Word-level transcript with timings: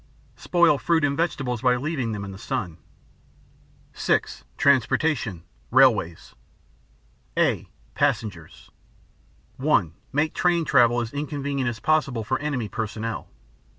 Spoil 0.35 0.79
fruit 0.79 1.03
and 1.05 1.15
vegetables 1.15 1.61
by 1.61 1.75
leaving 1.75 2.11
them 2.11 2.25
in 2.25 2.31
the 2.31 2.39
sun. 2.39 2.79
(6) 3.93 4.45
Transportation: 4.57 5.43
Railways 5.69 6.33
(a) 7.37 7.69
Passengers 7.93 8.71
(1.) 9.57 9.93
Make 10.11 10.33
train 10.33 10.65
travel 10.65 11.01
as 11.01 11.13
inconvenient 11.13 11.69
as 11.69 11.79
possible 11.79 12.23
for 12.23 12.39
enemy 12.39 12.67
personnel. 12.67 13.29